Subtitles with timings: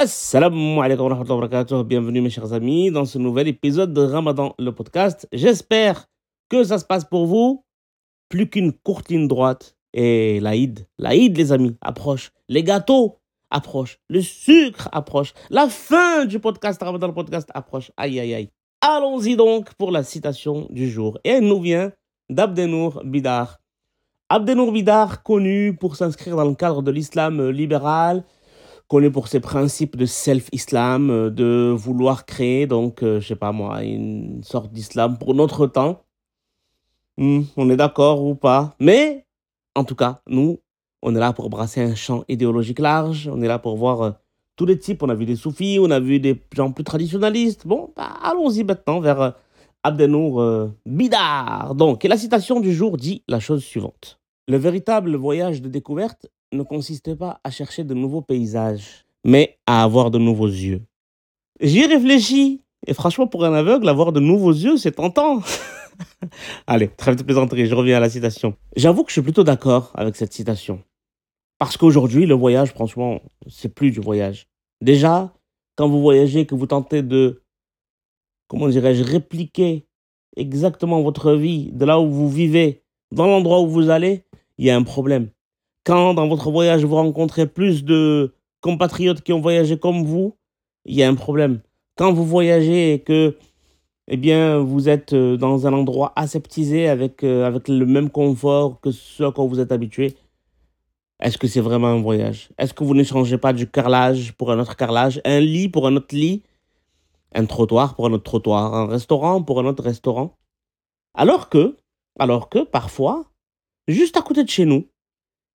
[0.00, 1.82] Assalamu alaikum wa rahmatullahi wa barakatuh.
[1.82, 5.26] Bienvenue mes chers amis dans ce nouvel épisode de Ramadan, le podcast.
[5.32, 6.06] J'espère
[6.48, 7.64] que ça se passe pour vous.
[8.28, 9.74] Plus qu'une courte ligne droite.
[9.92, 12.30] Et l'Aïd, l'Aïd les amis, approche.
[12.48, 13.18] Les gâteaux
[13.50, 13.98] approchent.
[14.08, 15.34] Le sucre approche.
[15.50, 17.90] La fin du podcast Ramadan, le podcast approche.
[17.96, 18.50] Aïe aïe aïe.
[18.80, 21.18] Allons-y donc pour la citation du jour.
[21.24, 21.90] Et elle nous vient
[22.30, 23.58] d'Abdenour Bidar.
[24.28, 28.22] Abdenour Bidar, connu pour s'inscrire dans le cadre de l'islam libéral,
[28.88, 33.52] connu pour ses principes de self-islam, euh, de vouloir créer, donc, euh, je sais pas
[33.52, 36.02] moi, une sorte d'islam pour notre temps.
[37.18, 38.74] Hmm, on est d'accord ou pas?
[38.80, 39.26] Mais,
[39.74, 40.58] en tout cas, nous,
[41.02, 44.10] on est là pour brasser un champ idéologique large, on est là pour voir euh,
[44.56, 45.02] tous les types.
[45.02, 47.66] On a vu des soufis, on a vu des gens plus traditionnalistes.
[47.66, 49.34] Bon, bah, allons-y maintenant vers
[49.84, 51.76] Abdenour Bidar.
[51.76, 54.18] Donc, et la citation du jour dit la chose suivante.
[54.48, 59.82] Le véritable voyage de découverte ne consiste pas à chercher de nouveaux paysages, mais à
[59.82, 60.82] avoir de nouveaux yeux.
[61.60, 62.62] J'y ai réfléchi.
[62.86, 65.42] Et franchement, pour un aveugle, avoir de nouveaux yeux, c'est tentant.
[66.66, 68.54] Allez, trêve de plaisanterie, je reviens à la citation.
[68.76, 70.82] J'avoue que je suis plutôt d'accord avec cette citation.
[71.58, 74.46] Parce qu'aujourd'hui, le voyage, franchement, c'est plus du voyage.
[74.80, 75.32] Déjà,
[75.76, 77.42] quand vous voyagez, que vous tentez de,
[78.46, 79.86] comment dirais-je, répliquer
[80.36, 84.24] exactement votre vie de là où vous vivez, dans l'endroit où vous allez,
[84.56, 85.30] il y a un problème.
[85.88, 90.36] Quand dans votre voyage, vous rencontrez plus de compatriotes qui ont voyagé comme vous,
[90.84, 91.62] il y a un problème.
[91.96, 93.38] Quand vous voyagez et que
[94.06, 98.82] eh bien, vous êtes euh, dans un endroit aseptisé avec, euh, avec le même confort
[98.82, 100.14] que ce à quoi vous êtes habitué,
[101.20, 102.50] est-ce que c'est vraiment un voyage?
[102.58, 105.96] Est-ce que vous n'échangez pas du carrelage pour un autre carrelage, un lit pour un
[105.96, 106.42] autre lit,
[107.34, 110.36] un trottoir pour un autre trottoir, un restaurant pour un autre restaurant?
[111.14, 111.78] Alors que,
[112.18, 113.24] alors que parfois,
[113.86, 114.84] juste à côté de chez nous,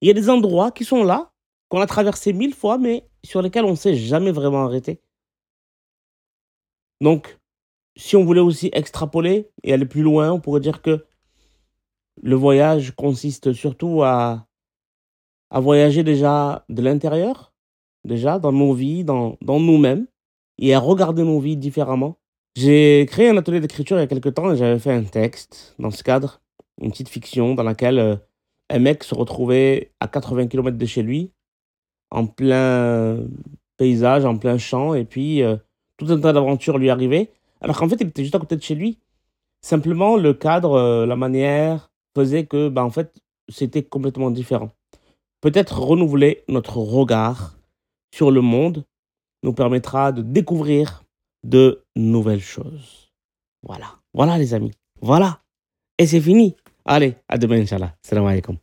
[0.00, 1.32] il y a des endroits qui sont là,
[1.68, 5.00] qu'on a traversés mille fois, mais sur lesquels on ne s'est jamais vraiment arrêté.
[7.00, 7.38] Donc,
[7.96, 11.06] si on voulait aussi extrapoler et aller plus loin, on pourrait dire que
[12.22, 14.46] le voyage consiste surtout à,
[15.50, 17.52] à voyager déjà de l'intérieur,
[18.04, 20.06] déjà dans nos vies, dans, dans nous-mêmes,
[20.58, 22.18] et à regarder nos vies différemment.
[22.56, 25.74] J'ai créé un atelier d'écriture il y a quelques temps et j'avais fait un texte
[25.78, 26.42] dans ce cadre,
[26.80, 28.16] une petite fiction dans laquelle euh,
[28.70, 31.32] un mec se retrouvait à 80 km de chez lui,
[32.10, 33.18] en plein
[33.76, 35.56] paysage, en plein champ, et puis euh,
[35.96, 37.30] tout un tas d'aventures lui arrivaient.
[37.60, 38.98] Alors qu'en fait, il était juste à côté de chez lui.
[39.60, 43.12] Simplement, le cadre, euh, la manière faisait que, bah, en fait,
[43.48, 44.70] c'était complètement différent.
[45.40, 47.58] Peut-être renouveler notre regard
[48.14, 48.84] sur le monde
[49.42, 51.04] nous permettra de découvrir
[51.44, 53.12] de nouvelles choses.
[53.62, 53.96] Voilà.
[54.14, 54.72] Voilà, les amis.
[55.00, 55.40] Voilà.
[55.98, 56.56] Et c'est fini.
[56.84, 57.94] Allez, à demain, Inch'Allah.
[58.02, 58.56] Salam alaikum.